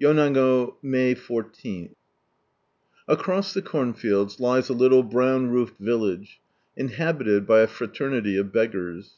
yonago. 0.00 0.76
May 0.80 1.14
14.— 1.14 1.94
Across 3.08 3.52
the 3.52 3.60
corn 3.60 3.92
fields, 3.92 4.40
lies 4.40 4.70
a 4.70 4.72
liLtle 4.72 5.10
brown 5.10 5.50
roofed 5.50 5.78
village, 5.78 6.40
in 6.78 6.88
habited 6.88 7.46
by 7.46 7.60
a 7.60 7.66
fralernity 7.66 8.40
of 8.40 8.54
Beggars. 8.54 9.16